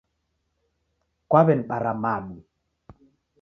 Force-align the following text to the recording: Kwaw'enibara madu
Kwaw'enibara 1.29 1.91
madu 2.03 2.35